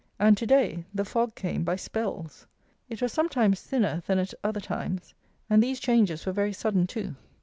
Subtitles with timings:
[0.17, 2.47] And, to day, the fog came by spells.
[2.89, 5.13] It was sometimes thinner than at other times;
[5.47, 7.13] and these changes were very sudden too.